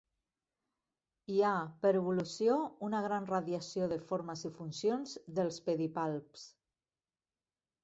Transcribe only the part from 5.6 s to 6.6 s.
pedipalps.